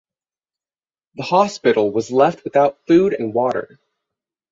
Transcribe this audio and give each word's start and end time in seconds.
The 1.13 1.21
hospital 1.21 1.91
was 1.91 2.09
left 2.09 2.43
without 2.43 2.79
food 2.87 3.13
and 3.13 3.35
water. 3.35 3.77